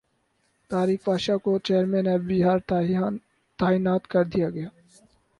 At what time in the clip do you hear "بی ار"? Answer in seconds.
2.27-2.59